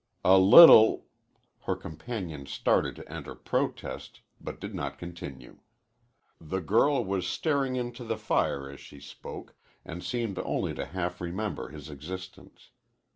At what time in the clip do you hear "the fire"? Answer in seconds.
8.03-8.67